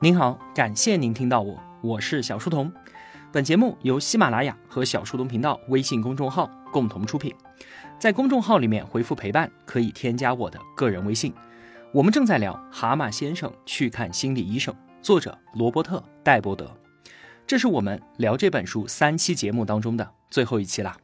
[0.00, 2.72] 您好，感谢您听到我，我是小书童。
[3.32, 7.34] 本节目由喜马拉雅和小书童频道微信公众号共同出品。
[7.98, 11.34] 在公众号里面回复“陪伴”，可以添加我的个人微信。
[11.92, 14.72] 我们正在聊《蛤蟆先生去看心理医生》，
[15.02, 16.72] 作者罗伯特·戴伯德。
[17.44, 20.96] 这是我们聊这本书三期节目当中的最后一期啦。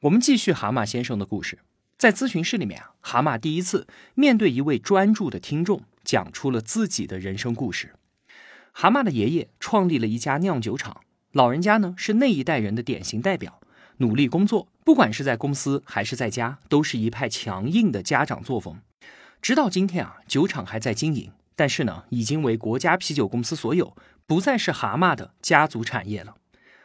[0.00, 1.60] 我们继续蛤蟆先生的故事。
[1.96, 7.94] 在咨询室里面啊，蛤蟆第一次面对一位专注的听众，讲出了自己的人生故事。
[8.80, 11.02] 蛤蟆的爷爷创立了一家酿酒厂，
[11.32, 13.60] 老人家呢是那一代人的典型代表，
[13.98, 18.80] 努力工作，不管是在公司还是在家，都是一派强硬的家长作风。
[19.42, 23.94] 直到今天啊，酒厂还在经营，但是呢，已经为国家啤酒公司所有，
[24.26, 26.36] 不再是蛤蟆的家族产业了。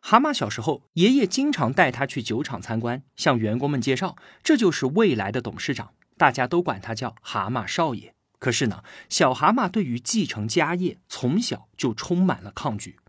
[0.01, 8.13] 蛤蟆小时候，爷爷经常带他去酒厂参观，向员工们介绍，这就是未来的董事长，大家都管他叫蛤蟆少爷。
[8.45, 12.99] 可是呢，小蛤蟆对于继承家业从小就充满了抗拒。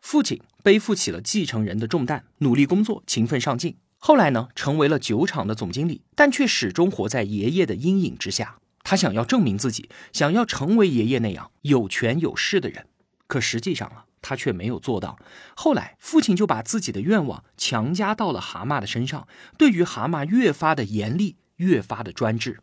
[0.00, 3.76] 父亲背负起了继承人的重担，努力工作，勤奋上进。
[3.98, 8.56] 后来呢，成为了酒厂的总经理，但却始终活在爷爷的阴影之下。
[8.82, 12.86] 他想要证明自己，想要成为爷爷那样有权有势的人。
[13.26, 15.18] 可实际上啊，他却没有做到。
[15.54, 22.60] 后来，父亲就把自己的愿望强加到了蛤蟆的身上，对于蛤蟆越发的严厉，越发的专制。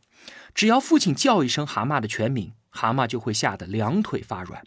[0.57, 4.63] 只要父亲叫一声蛤蟆的全名，蛤蟆就会吓得两腿发软。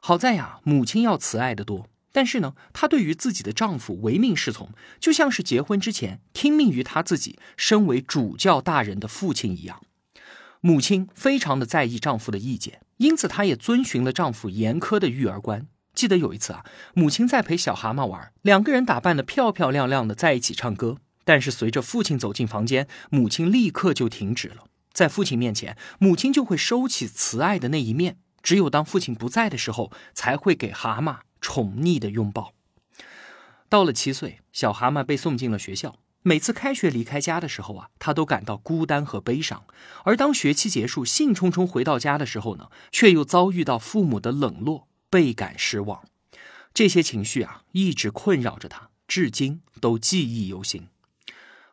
[0.00, 9.80] 好在呀，母亲要慈爱的多，但是呢，她对于自己的丈夫唯命是从，就像是结婚之前听命于她自己身为主教大人的父亲一样。
[10.60, 15.68] 母亲非常的在意丈夫的意见，因此她也遵循了丈夫严苛的育儿观。
[15.94, 24.64] 记得有一次啊，母亲在陪小蛤蟆玩，两个人打扮的漂漂亮亮的在一起唱歌，但是随着父亲走进房间，母亲立刻就停止了。
[24.94, 28.16] 在父亲面前，母亲就会收起慈爱的那一面。
[28.42, 32.52] 只有当父亲不在的时候，才会给蛤蟆宠溺的拥抱。
[33.68, 35.96] 到了七岁，小蛤蟆被送进了学校。
[36.22, 39.64] 每次开学离开家的时候啊，他都感到孤单和悲伤。
[40.04, 46.04] 而当学期结束，兴冲冲回到家的时候呢，却又遭遇到父母的冷落，倍感失望。
[46.72, 50.88] 这些情绪啊，一直困扰着他，至今都记忆犹新。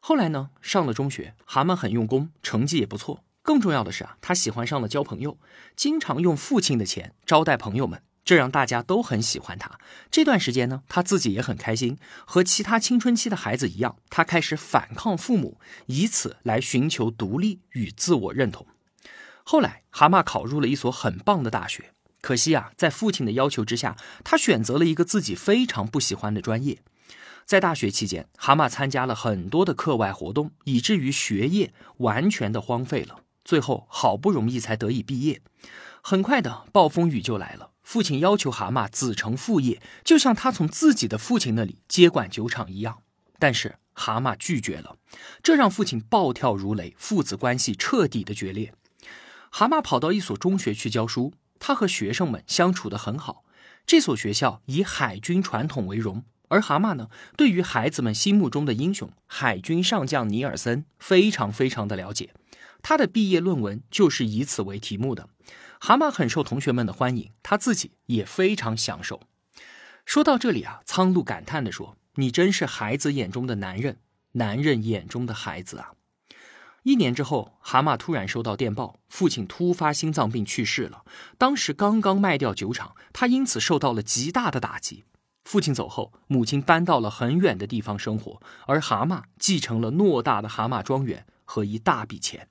[0.03, 3.23] 后来呢，上了中学，蛤蟆很用功，成绩也不错。
[3.43, 5.37] 更重要的是啊，他喜欢上了交朋友，
[5.75, 9.79] 经常用父亲的钱招待朋友们，这让大家都很喜欢他。
[10.09, 11.99] 这段时间呢，他自己也很开心。
[12.25, 18.65] 和其他青春期的孩子一样，他开始反抗父母，以此来寻求独立与自我认同。
[19.43, 26.79] 后来，蛤蟆考入了一所很棒的大学，可惜啊，在父亲的要求之下，他选择了一个自己非常不喜欢的专业。
[27.45, 33.23] 在大学期间，蛤蟆参加了很多的课外活动，以至于学业完全的荒废了。
[33.43, 35.41] 最后好不容易才得以毕业。
[36.01, 43.01] 很快的暴风雨就来了，父亲要求蛤蟆子承父业，就像他从自己的父亲那里接管酒厂一样。
[43.37, 44.97] 但是蛤蟆拒绝了，
[45.43, 48.73] 这让父亲暴跳如雷，父子关系彻底的决裂。
[49.49, 53.43] 蛤蟆跑到一所中学去教书，他和学生们相处的很好。
[53.85, 56.23] 这所学校以海军传统为荣。
[56.51, 62.33] 而蛤蟆呢，对于孩子们心目中的英雄海军上将尼尔森非常非常的了解，
[62.81, 65.29] 他的毕业论文就是以此为题目的。
[65.79, 69.21] 蛤蟆很受同学们的欢迎，他自己也非常享受。
[70.05, 73.99] 说到这里啊，苍鹭感叹地说：“你真是孩子眼中的男人，
[74.33, 75.93] 男人眼中的孩子啊！”
[76.83, 81.05] 一年之后，蛤蟆突然收到电报，父亲突发心脏病去世了。
[81.37, 85.05] 当时刚刚卖掉酒厂，他因此受到了极大的打击。
[85.43, 92.47] 父亲走后，母亲搬到了很远的地方生活，而蛤蟆继承了偌大的蛤蟆庄园和一大笔钱。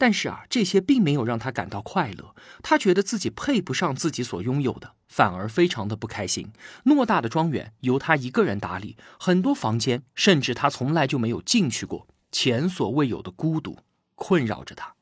[0.00, 6.52] 但是啊，这些并没有让他感到快乐，他觉得自己配不上自己所拥有的，反而非常的不开心。
[6.84, 13.80] 偌大的庄园由他一个人打理，很多房间甚至他从来就没有进去过，前所未有的孤独
[14.14, 14.94] 困扰着他。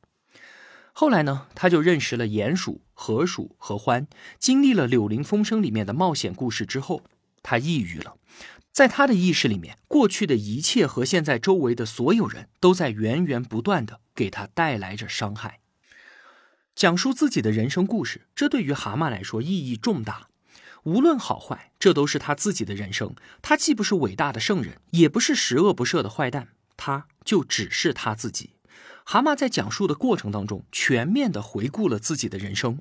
[0.98, 4.06] 后来呢，他就认识了鼹鼠、河鼠和獾。
[4.38, 7.02] 经历了《柳林风声》里面的冒险故事之后，
[7.42, 8.16] 他抑郁了。
[8.72, 15.60] 在他的意识里面，过去的一切和现在周围的所有人都在源源不断的给他带来着伤害。
[16.74, 20.28] 讲述自己的人生故事，这对于蛤蟆来说意义重大。
[20.84, 23.14] 无论好坏，这都是他自己的人生。
[23.42, 28.55] 他既不是伟大的圣人，也不是十恶不赦的坏蛋，他就只是他自己。
[29.08, 32.80] 蛤蟆在讲述的过程当中，全面的回顾了自己的人生。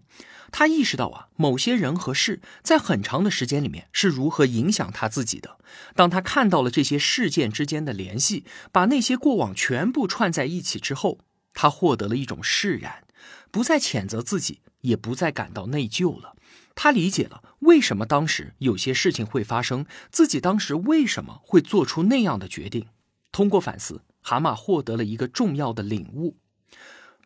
[0.52, 5.60] 他意识到啊，某些人和事在很长的时间里面是如何影响他自己的。
[5.94, 11.20] 当他看到了这些事件之间的联系，把那些过往全部串在一起之后，
[11.54, 13.04] 他获得了一种释然，
[13.52, 16.36] 不再谴责自己，也不再感到内疚了。
[16.74, 22.88] 他理解了为什么当时有些事情会发生，自己当时为什么会做出那样的决定。
[23.32, 26.36] 通过反思，蛤蟆获得了一个重要的领悟：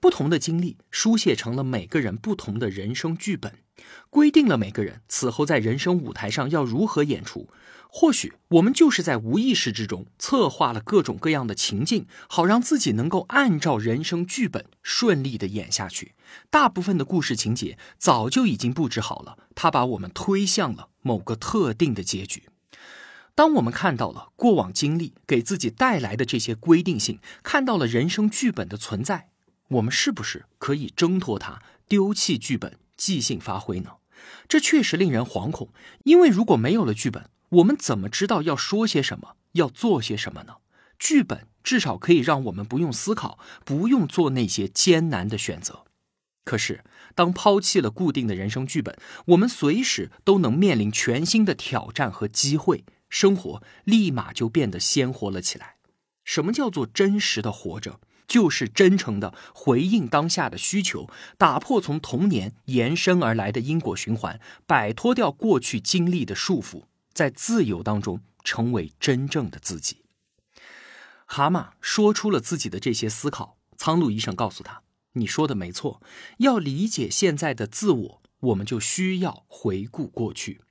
[0.02, 3.60] 不同的经历书写成了每个人不同的人生剧本，
[4.10, 7.48] 规定了每个人此后在人生舞台上要如何演出。
[7.92, 16.14] 或许我们就是在无意识之中策划了各种各样的情境，好让自己能够按照人生剧本顺利的演下去。
[16.50, 22.50] 大部分的故事情节早就已经布置好了，它把我们推向了某个特定的结局。
[23.36, 29.30] 当我们看到了过往经历给自己带来的这些规定性，看到了人生剧本的存在，
[29.70, 33.92] 我们是不是可以挣脱它，丢弃剧本，即兴发挥呢？
[34.48, 35.70] 这确实令人惶恐，
[36.04, 40.56] 因为如果没有了剧本，我们怎么知道要说些什么，要做些什么呢？
[40.98, 45.86] 剧本至少可以让我们不用思考，不用做那些艰难的选择。
[46.44, 46.84] 可是，
[47.16, 48.98] 当抛弃了固定的人生剧本，
[49.28, 55.76] 我们随时都能面临全新的挑战和机会，生活立马就变得鲜活了起来。
[56.24, 58.00] 什么叫做真实的活着？
[58.28, 66.84] 就是真诚的回应当下的需求，打破从童年延伸而来的因果循环，摆脱掉过去经历的束缚。
[67.12, 70.04] 在自由当中成为真正的自己。
[71.26, 73.58] 蛤蟆说出了自己的这些思考。
[73.76, 74.84] 苍鹭医生告诉他
[75.14, 76.02] ：“你说的没错，
[76.38, 80.62] 要理解现在的自我，我们就需要回顾过去。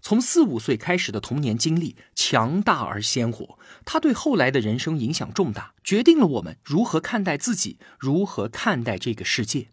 [0.00, 9.68] 从四五岁开始的童年经历强大而鲜活，它对后来的人生影响重大，决定了我们如何看待自己，如何看待这个世界。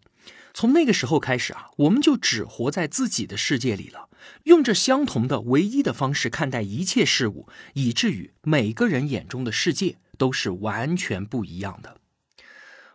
[0.52, 4.08] 从那个时候开始啊，我们就只活在自己的世界里了。”
[4.44, 11.98] 用着相同的唯一的方式看待一切事物，以至于每个人眼中的世界都是完全不一样的。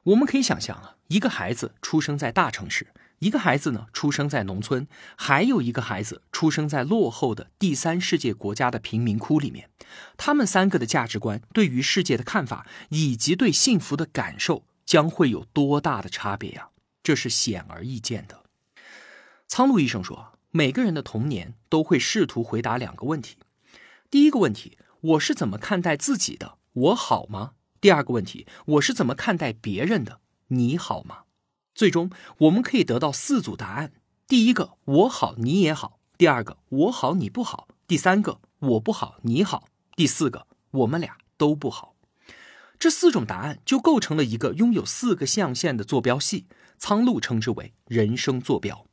[0.04, 2.88] 我们可以想象啊，一个孩子出生在大城市，
[3.24, 4.86] 一个孩子呢出生在农村，
[5.16, 9.70] 还有一个孩子出生在落后的第三世界国家的贫民窟里面，
[10.18, 16.68] 他们三个的价值观、对于世界的看法以及对幸福的感受将会有多大的差别呀？
[17.02, 18.44] 这是显而易见的。
[19.48, 20.34] 苍鹭医生说。
[20.56, 23.38] 每个人的童年都会试图回答两个问题：
[24.12, 26.60] 第一个问题，我是怎么看待自己的？
[26.74, 27.54] 我好吗？
[27.82, 30.20] 第二个问题，我是怎么看待别人的？
[30.50, 31.24] 你好吗？
[31.76, 33.94] 最终，我们可以得到四组答案：
[34.28, 39.66] 第一个，我好你也好；第二个，我好你不好；第三个，我不好你好；
[39.96, 41.96] 第四个，我们俩都不好。
[42.78, 46.48] 这四种答案就构成了一个拥有四个象限的坐标系，
[46.78, 48.86] 苍鹭称之为人生坐标。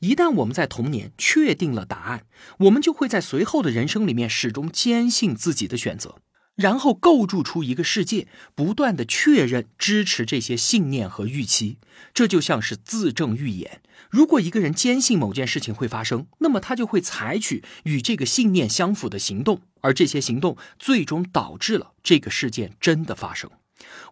[0.00, 2.26] 一旦我们在童年确定了答案，
[2.60, 6.16] 我们就会在随后的人生里面始终坚信自己的选择，
[6.58, 8.26] 然后构筑出一个世界，
[8.56, 11.78] 不断的确认支持这些信念和预期。
[12.12, 13.80] 这就像是自证预言。
[14.10, 23.48] 如果一个人坚信某件事情会发生，那么他就会采取与这个信念相符的行动，而这些行动最终导致了这个事件真的发生。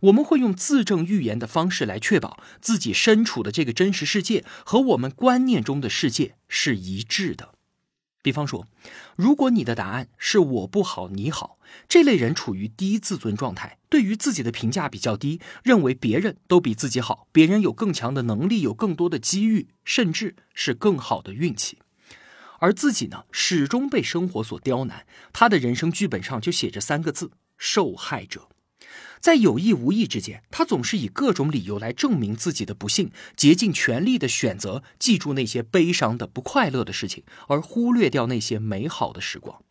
[0.02, 7.55] 我们会用自证预言的方式来确保自己身处的这个真实世界和我们观念中的世界是一致的。
[8.26, 8.66] 比方说，
[9.14, 21.78] 如果你的答案是“我不好，你好”，这类人处于低自尊状态，对于自己的评价比较低，认为别人都比自己好，别人有更强的能力，有更多的机遇，甚至是更好的运气，
[22.58, 28.48] 而自己呢，始终被生活所刁难，他的人生剧本上就写着三个字：受害者。
[29.20, 39.62] 在有意无意之间，他总是以各种理由来证明自己的不幸，竭尽全力的选择记住那些悲伤的、不快乐的事情，而忽略掉那些美好的时光。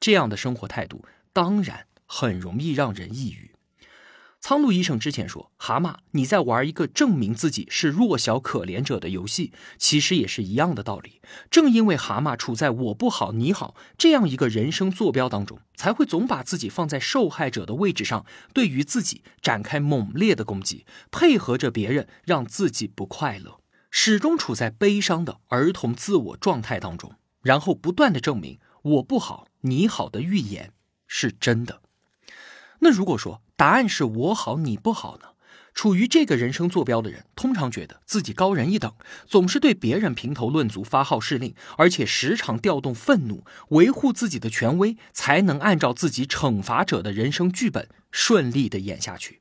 [0.00, 3.53] 这样的生活态度，当然很容易让人抑郁。
[4.46, 11.22] 苍鹭医生之前说：“蛤蟆，你在玩一个证明自己是弱小可怜者的游戏，其实也是一样的道理。
[11.50, 23.60] 正因为蛤蟆处在我不好你好这样一个人生坐标当中，才会总把自己放在受害者的位置上，对于自己展开猛烈的攻击，配合着别人让自己不快乐，
[23.90, 30.74] 始终处在悲伤的儿童自我状态当中，然后不断的证明我不好你好的预言
[31.06, 31.80] 是真的。
[32.80, 35.28] 那如果说，答案是我好你不好呢？
[35.72, 38.94] 处于这个人生坐标的人，通常觉得自己高人一等，
[39.26, 49.40] 总是对别人评头论足、发号施令，而且时常调动愤怒，维护自己的权威，才能按照自己惩罚者的人生剧本顺利的演下去。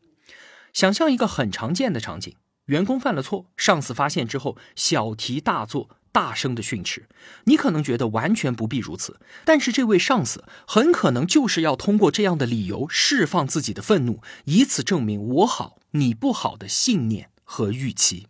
[0.74, 5.90] 想象一个很常见的场景：员工犯了错，上司发现之后，小题大做。
[6.14, 7.10] 大声的训斥，
[7.44, 18.28] 你可能觉得完全不必如此，但是这位上司很可能就是要通过这样的理由释放自己的愤怒，以此证明我好你不好的信念和预期。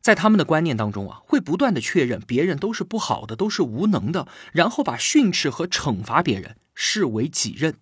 [0.00, 7.76] 在他们的观念当中啊，会不断的确认别人都是不好的，都是无能的，然后把训斥和惩罚别人视为己任。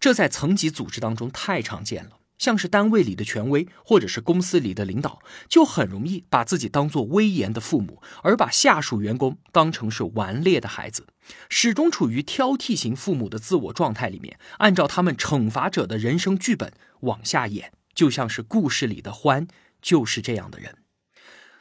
[0.00, 2.17] 这在层级组织当中太常见了。
[2.38, 11.06] 像是单位里的权威，或者是公司里的领导，就很容易把自己当做威严的父母，而把下属员工当成是顽劣的孩子，
[11.48, 19.46] 始终处于挑剔型父母的自我状态里面，按照他们惩罚者的人生剧本往下演，就像是故事里的欢
[19.82, 20.76] 就是这样的人。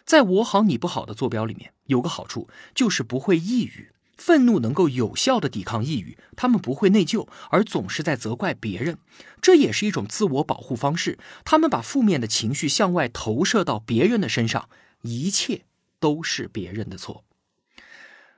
[0.06, 3.92] 在我好你不好的坐标里面，有个好处就是不会抑郁。
[4.18, 8.98] 愤怒能够有效的抵抗抑郁，他们不会内疚，而总是在责怪别人，
[9.42, 11.20] 这也是一种自我保护方式。
[11.46, 14.70] 他们把负面的情绪向外投射到别人的身上，
[15.04, 15.66] 一切
[16.00, 17.24] 都是别人的错。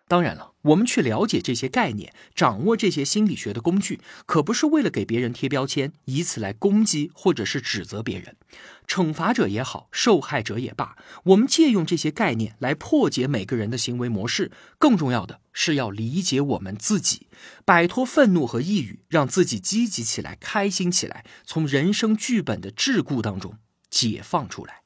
[0.10, 8.36] 当然了，我们去了解这些概念，掌握这些心理学的工具，可不是为了给别人贴标签，以此来攻击或者是指责别人。
[8.88, 14.52] 惩罚者也好，受害者也罢，我们借用这些概念来破解每个人的行为模式。
[14.80, 17.28] 更重要的是要理解我们自己，
[17.64, 23.60] 摆脱愤怒和抑郁，让自己积极起来、开心起来，从人生剧本的桎梏当中
[23.92, 24.82] 解放出来。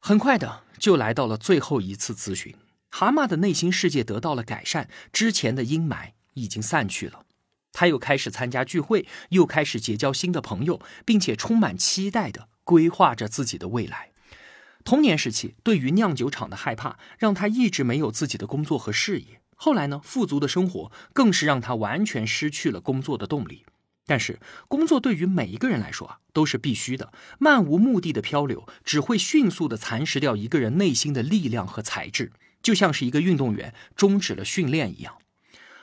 [0.00, 2.54] 很快的就来到了最后一次咨询。
[2.90, 7.24] 蛤蟆的内心世界得到了改善，之前的阴霾已经散去了。
[7.72, 14.10] 他又开始参加聚会，又开始结交新的朋友，并且充满期待的规划着自己的未来。
[14.84, 19.42] 童年时期对于酿酒厂的害怕，让他一直没有自己的工作和事业。
[19.54, 23.66] 后来呢，富足的生活更是让他完全失去了工作的动力。
[24.06, 27.12] 但是，工作对于每一个人来说啊，都是必须的。
[27.38, 32.32] 漫无目的的漂流，只会迅速的蚕食掉一个人内心的力量和才智。
[32.62, 35.18] 就像是一个运动员终止了训练一样，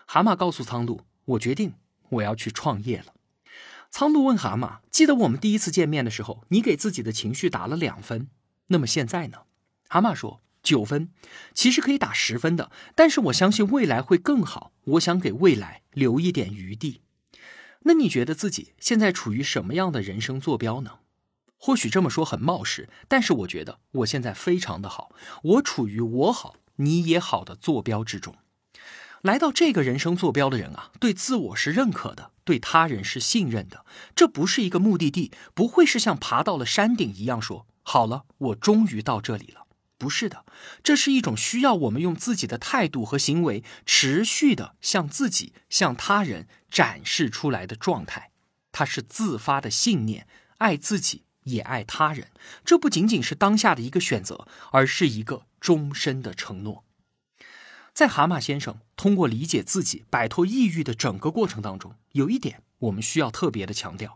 [0.06, 1.74] 蛤蟆告诉苍鹭：“我决定
[2.10, 3.14] 我要去创业了。”
[3.90, 8.28] 苍鹭问蛤蟆：“记得我们第一次见面的时候，你给自己的情绪打了两分，
[8.68, 9.40] 那么现在呢？”
[9.88, 11.10] 蛤蟆说：“九分，
[11.54, 14.74] 其实可以打十分的，但是我相信未来会更好。
[14.84, 17.02] 我想给未来留一点余地。
[17.84, 21.00] 那你觉得自己现在处于什么样的人生坐标呢？”
[21.58, 26.58] 或许这么说很冒失，但是我觉得我现在非常的好，我处于我好。
[26.78, 28.36] 你也好的坐标之中，
[29.22, 33.86] 来到这个人生坐标的人啊，对自我是认可的，对他人是信任的。
[34.16, 39.66] 这不是一个目的地，不会是像爬到了山顶一样说好了，我终于到这里了。
[39.98, 40.46] 不是的，
[40.84, 48.32] 这是一种需要我们用自己的态度和行为持续的向自己、向他人展示出来的状态。
[48.74, 50.28] 它是自发的信念，
[50.58, 52.28] 爱自己也爱他人。
[52.66, 55.46] 这不仅仅是当下的一个选择，而是一个。
[55.66, 56.84] 终身的承诺，
[57.92, 64.16] 在蛤蟆先生通过理解自己、摆脱抑郁的整个过程当中，有一点我们需要特别的强调：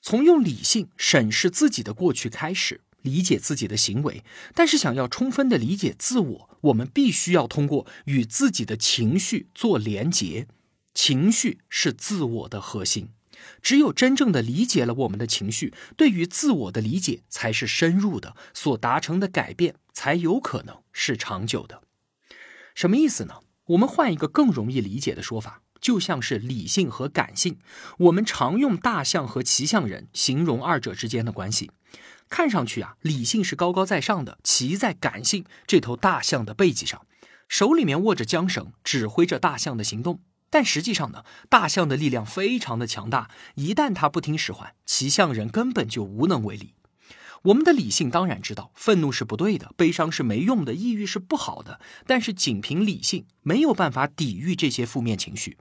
[0.00, 4.24] 从用理性审视自己的过去开始，理解自己的行为。
[4.54, 10.48] 但是，想要充分的理解自我，我们必须要通过与自己的情绪做连结。
[10.94, 13.10] 情绪是自我的核心。
[13.60, 21.82] 只有真正的理解了我们的情绪，对于自我的理解才是深入的，所达成的改变才有可能是长久的。
[22.74, 23.40] 什么意思呢？
[23.66, 27.58] 我们换一个更容易理解的说法，就像是理性和感性。
[27.98, 31.70] 我们常用大象和骑象人形容二者之间的关系。
[32.28, 37.06] 看上去啊，理性是高高在上的，骑在感性这头大象的背脊上，
[37.46, 40.20] 手里面握着缰绳，指挥着大象的行动。
[40.52, 46.74] 但实际上呢，大象的力量非常的强大，一旦它不听使唤，骑象人根本就无能为力。
[47.44, 51.80] 我们的理性当然知道，愤怒是不对的，悲伤是没用的，抑郁是不好的。
[52.06, 55.56] 但是仅凭理性没有办法抵御这些负面情绪。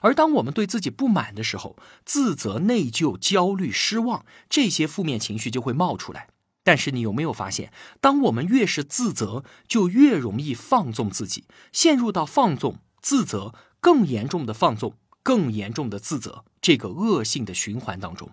[0.00, 6.26] 而当我们对自己不满的时候，自责、内疚、焦虑、失望这些负面情绪就会冒出来。
[6.64, 13.54] 但是你有没有发现，当我们越是自责，就越容易放纵自己，陷入到放纵、自责。
[13.82, 18.30] 更严重的放纵，更严重的自责，这个恶性的循环当中。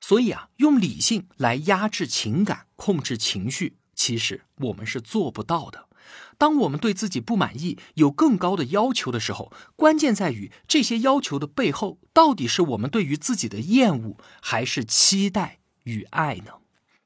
[0.00, 5.88] 所以啊，用理性来压制情感、控制情绪，其实我们是做不到的。
[6.36, 16.54] 当我们对自己不满意，有更高的要求的时候，关键在于这些要求的背后，到底是我们对于自己的厌恶，还是期待与爱呢？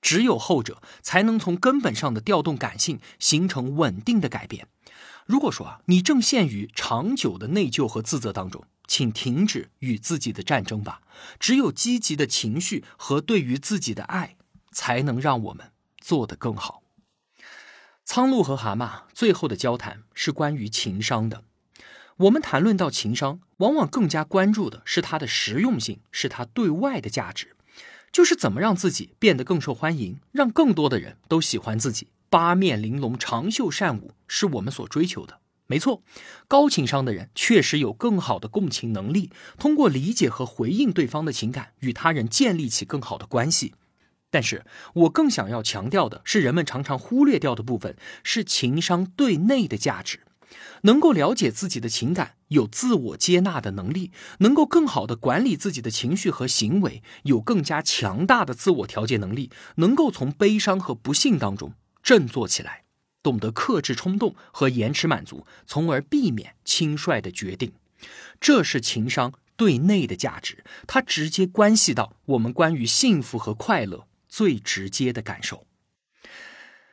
[0.01, 4.69] 只有后者，才能从根本上的调动感性，形成稳定的改变。
[5.29, 11.03] 如果说啊，你正陷于长久的内疚和自责当中，请停止与自己的战争吧。
[11.39, 14.37] 只有积极的情绪和对于自己的爱，
[14.73, 15.71] 才能让我们
[16.01, 16.83] 做得更好。
[18.07, 21.45] 苍鹭和蛤蟆最后的交谈是关于情商的。
[22.17, 27.55] 我们谈论到情商，往往更加关注的是它的实用性，是它对外的价值。
[28.11, 35.41] 就是怎么让自己变得更受欢迎，让更多的人都喜欢自己，八面玲珑、长袖善舞，是我们所追求的。
[35.67, 36.03] 没错，
[36.47, 43.75] 高情商的人确实有更好的共情能力，通过理解和回应对方的情感，与他人建立起更好的关系。
[44.31, 50.21] 但是我更想要强调的是，人们常常忽略掉的部分是情商对内的价值。
[50.83, 62.85] 能够了解自己的情感，有自我接纳的能力，能够更好的管理自己的情绪和行为，有更加强大的自我调节能力，能够从悲伤和不幸当中振作起来。
[63.21, 67.73] 懂得克制冲动和延迟满足，从而避免轻率的决定，
[68.41, 70.65] 这是情商对内的价值。
[70.87, 75.67] 它直接关系到我们关于幸福和快乐最直接的感受。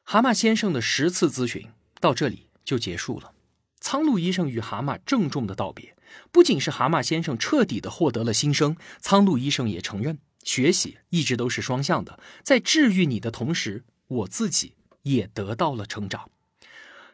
[0.04, 1.68] 蛤蟆先生的十次咨询
[2.02, 3.32] 到这里就结束了。
[3.80, 5.96] 苍鹭医生与蛤蟆郑重的道别，
[6.32, 14.74] 不仅是蛤蟆先生彻底的获得了新生，苍鹭医生也承认，学习一直都是双向的，在治愈你的同时，我自己。
[15.06, 16.32] 也得到了成长，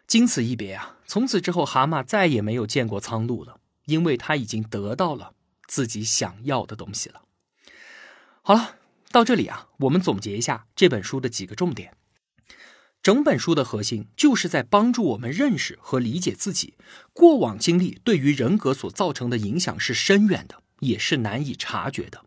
[0.07, 5.33] 经此一别啊，从此之后，蛤蟆再也没有见过苍鹭了，因为他已经得到了
[5.67, 7.24] 自己想要的东西了。
[8.41, 8.77] 好了，
[9.12, 11.98] 到这里啊，我们总结一下这本书的几个重点。
[13.03, 16.75] 整本书的核心就是在帮助我们认识和理解自己
[17.12, 22.24] 过往经历对于人格所造成的影响是深远的，也是难以察觉的。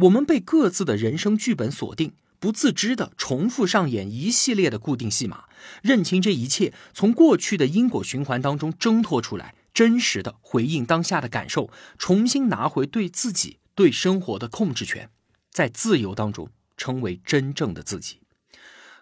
[0.00, 2.12] 我们被各自的人生剧本锁定。
[2.46, 5.46] 不自知的重复上演一系列的固定戏码，
[5.82, 15.10] 认清这一切，从过去的因果循环当中挣脱出来，真实的回应当下的感受，重新拿回对自己、对生活的控制权，
[15.50, 18.20] 在自由当中成为真正的自己。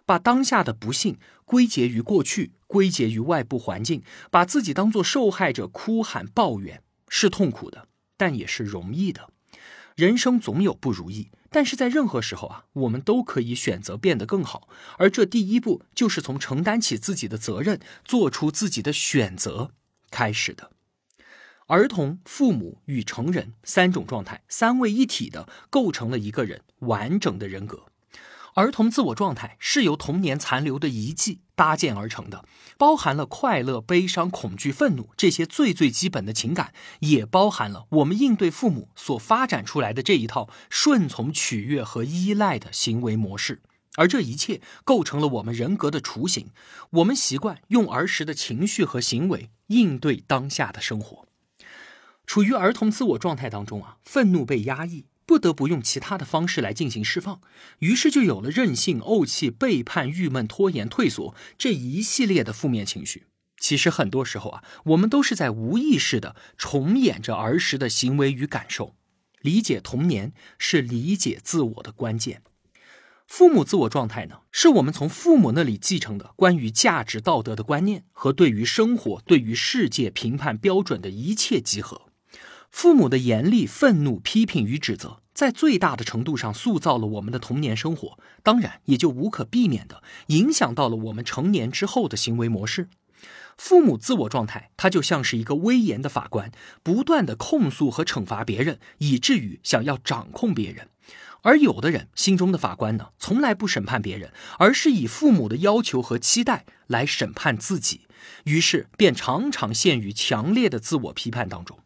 [0.06, 9.33] 把当下的不幸归结于过去，归结于外部环境，把自己当做受害者哭喊抱怨，是痛苦的，但也是容易的。
[9.94, 11.30] 人生总有不如意。
[11.50, 19.70] 但是在任何时候啊，我们都可以选择变得更好，而这第一步就是从承担起自己的责任，做出自己的选择
[20.10, 20.72] 开始的。
[21.68, 27.86] 儿童、父母与成人三种状态，三位一体的构成了一个人完整的人格。
[28.54, 32.44] 儿童自我状态是由童年残留的遗迹搭建而成的，
[32.78, 43.60] 包含了快乐、悲伤、恐惧、愤怒这些最最基本的情感，也包含了我们应对父母所发展出来的这一套顺从、取悦和依赖的行为模式。
[43.96, 46.50] 而这一切构成了我们人格的雏形。
[46.90, 51.26] 我们习惯用儿时的情绪和行为应对当下的生活。
[52.26, 55.06] 处于儿童自我状态当中啊，愤怒被压抑。
[55.34, 57.40] 不得不用其他的方式来进行释放，
[57.80, 63.24] 于是就有了任性、怄气、背叛、郁闷、拖延、退缩这一系列的负面情绪。
[63.58, 68.94] 其实很多时候啊，我们都是在无意识的重演着儿时的行为与感受。
[69.40, 72.42] 理解童年是理解自我的关键。
[73.26, 82.02] 父母自我状态呢，是我们从父母那里继承的关于价值道德的观念和对于生活、对于世界评判标准的一切集合。
[82.74, 92.88] 父母的严厉、愤怒、批评与指责，在最大的程度上塑造了我们的童年生活，当然也就无可避免的影响到了我们成年之后的行为模式。
[93.56, 96.50] 父母自我状态，它就像是一个威严的法官，
[96.82, 100.88] 不断的控诉和惩罚别人，以至于想要掌控别人。
[101.42, 108.08] 而有的人心中的法官呢，从来不审判别人，而是以父母的要求和期待来审判自己，
[108.42, 111.78] 于是便常常陷于强烈的自我批判当中。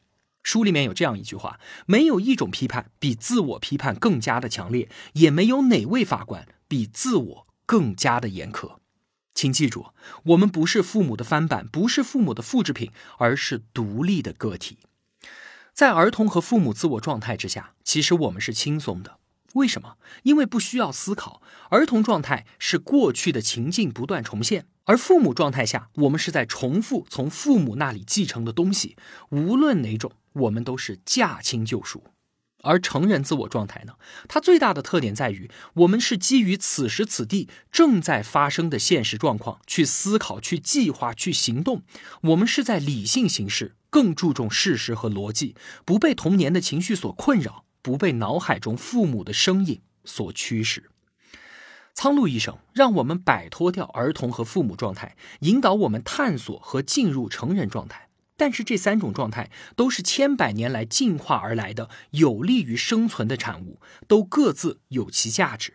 [0.48, 8.78] 书里面有这样一句话：没有一种批判比自我批判更加的强烈，也没有哪位法官比自我更加的严苛。
[9.34, 9.88] 请记住，
[10.24, 14.78] 我们不是父母的翻版，不是父母的复制品，而是独立的个体。
[15.74, 19.18] 在儿童和父母自我状态之下，其实我们是轻松的。
[19.58, 19.96] 为什么？
[20.22, 21.42] 因为不需要思考。
[21.70, 28.96] 儿童状态是过去的情境不断重现，而父母状态下，我们是在重复从父母那里继承的东西，
[29.30, 30.12] 无论哪种。
[30.34, 32.04] 我们都是驾轻就熟，
[32.62, 33.94] 而成人自我状态呢？
[34.28, 41.82] 它最大的特点在于，我们是基于此时此地正在发生的现实状况去思考、去计划、去行动。
[42.20, 50.90] 我们是在理性行事，更注重事实和逻辑，不被童年的情绪所困扰，不被脑海中父母的声音所驱使。
[51.94, 58.08] 苍鹭医生让我们摆脱掉儿童和父母状态，引导我们探索和进入成人状态。
[58.36, 65.74] 但是这三种状态都是千百年来进化而来的，有利于生存的产物，都各自有其价值。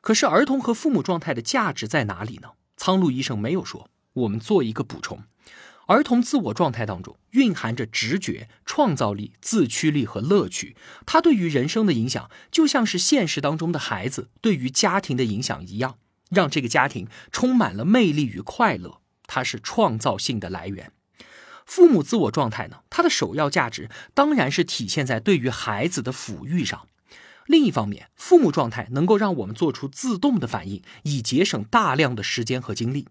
[0.00, 2.50] 可是儿童和父母状态的价值在哪里呢？
[2.76, 3.90] 苍鹭医生没有说。
[4.12, 5.24] 我们做一个补充：
[5.86, 15.98] 儿童自我状态当中蕴含着直觉、创造力、自驱力和乐趣，它对于人生的影响，就像是现实当中的孩子对于家庭的影响一样，
[16.30, 19.00] 让这个家庭充满了魅力与快乐。
[19.28, 20.92] 它是创造性的来源。
[21.64, 26.86] 父母自我状态呢，它的首要价值当然是体现在对于孩子的抚育上。
[27.46, 33.06] 另一方面，父母状态能够让我们做出自动的反应，以节省大量的时间和精力。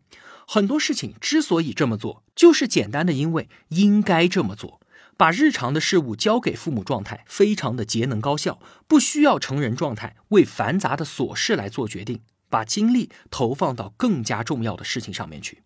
[0.47, 4.79] 很多事情之所以这么做，就是简单的因为应该这么做。
[5.17, 15.63] 把日常的事物交给父母状态，非常的节能高效，不需要成人状态为繁杂的琐事来做决定，把精力投放到更加重要的事情上面去。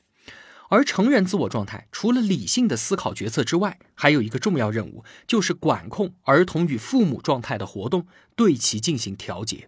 [0.69, 9.67] 而成人自我状态，除了理性的思考决策之外，还有一个重要任务，就是管控儿童与父母状态的活动，对其进行调节。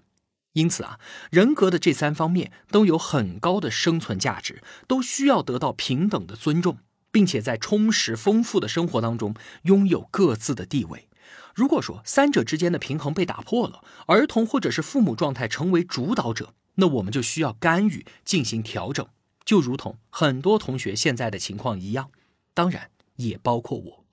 [0.53, 6.79] 因此啊，人格的这三方面都有很高的生存价值，都需要得到平等的尊重，
[7.11, 9.33] 并且在充实丰富的生活当中
[9.63, 11.07] 拥有各自的地位。
[11.55, 19.07] 如果说三者之间的平衡被打破了，儿童或者是父母状态成为主导者，那我们就需要干预进行调整。
[19.43, 22.11] 就如同很多同学现在的情况一样，
[22.53, 24.05] 当然也包括我。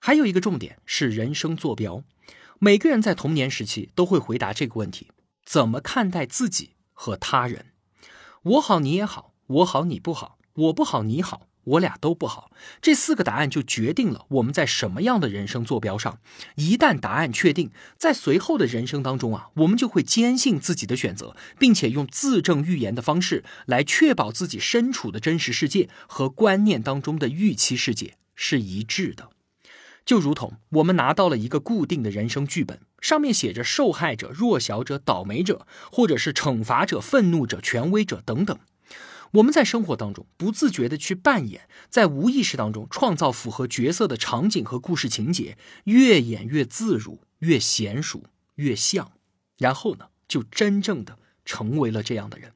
[0.00, 2.02] 还有一个重点是人生坐标，
[2.58, 5.08] 每个人在童年时期都会回答这个问题：
[5.44, 7.66] 怎么看待自己和他人？
[8.42, 11.48] 我好你也好，我好你不好，我不好你好。
[11.64, 12.50] 我俩都不好，
[12.82, 16.18] 这四个答案就决定了我们在什么样的人生坐标上。
[16.56, 29.30] 一旦答案确定，在随后的人生当中啊，我们就会坚信自己的选择，并且用自证预言的方式来确保自己身处的真实世界和观念当中的预期世界是一致的。
[30.04, 38.58] 就如同我们拿到了一个固定的人生剧本，上面写着受害者、弱小者、倒霉者，或者是惩罚者、愤怒者、权威者等等。
[39.32, 48.24] 我们在生活当中不自觉的去扮演，在无意识当中创造符合角色的场景和故事情节，越演越自如，越娴熟，
[48.56, 49.10] 越像，
[49.58, 52.52] 然后呢，就真正的成为了这样的人。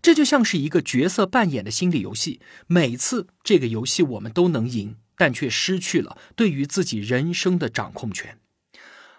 [0.00, 8.38] 这就像是一个角色扮演的心理游戏，每次这个游戏我们都能赢，但却失去了对于自己人生的掌控权。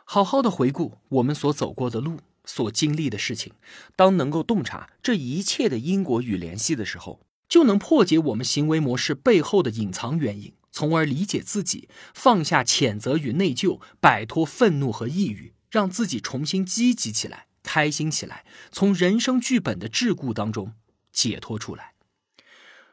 [0.04, 2.20] 好好的回顾我们所走过的路。
[2.50, 3.52] 所经历的事情，
[3.98, 20.72] 当能够洞察这一切的因果与联系的时候，就能破解我们行为模式背后的隐藏原因，从而理解自己，放下谴责与内疚，摆脱愤怒和抑郁，让自己重新积极起来，开心起来，从人生剧本的桎梏当中
[21.12, 21.96] 解脱出来。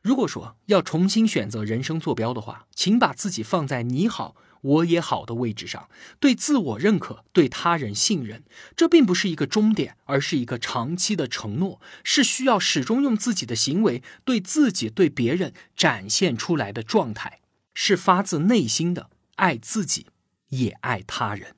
[0.04, 4.36] 如果说要重新选择人生坐标的话，请把自己放在你好。
[4.60, 5.90] 我也好的位置上，
[6.20, 17.40] 对自我认可，对他人信任，这并不是一个终点，而是一个长期的承诺，是需要始终用自己的行为对自己、对别人展现出来的状态，
[17.74, 20.06] 是发自内心的爱自己，
[20.48, 21.56] 也爱他人。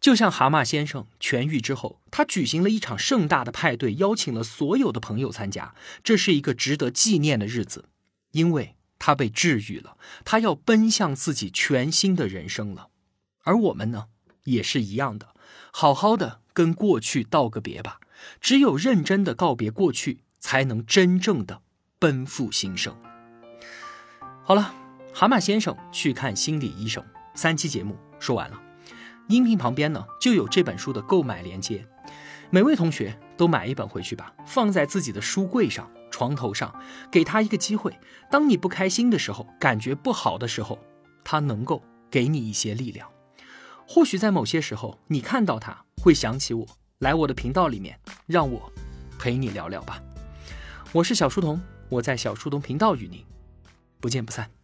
[0.00, 7.86] 就像蛤蟆先生痊愈之后，他举行了一场盛大的派对，邀请了所有的朋友参加，这是一个值得纪念的日子，
[8.32, 8.74] 因为。
[9.00, 12.88] 他被治愈了，他要奔向自己全新的人生了，
[13.44, 14.06] 而我们呢，
[14.42, 15.28] 也是一样的，
[15.72, 18.00] 好好的跟过去道个别吧。
[18.40, 21.62] 只有认真的告别过去，才能真正的
[22.00, 22.92] 奔赴新生。
[24.42, 24.74] 好了，
[25.14, 27.06] 蛤蟆先生去看心理医生，
[27.36, 28.60] 三期节目说完了，
[29.28, 31.86] 音频旁边呢就有这本书的购买链接，
[32.50, 35.88] 每位同学都买一本回去吧，放在自己的书柜上。
[36.10, 36.74] 床头上，
[37.12, 37.96] 给他一个机会。
[38.30, 40.78] 当你不开心的时候，感觉不好的时候，
[41.22, 43.08] 他能够给你一些力量。
[43.86, 46.66] 或许在某些时候，你看到他会想起我，
[46.98, 48.72] 来我的频道里面，让我
[49.18, 50.02] 陪你聊聊吧。
[50.92, 51.60] 我是小书童，
[51.90, 53.22] 我在小书童频道与您
[54.00, 54.57] 不见不散。